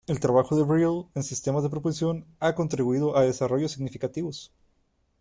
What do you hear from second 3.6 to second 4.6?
significativos.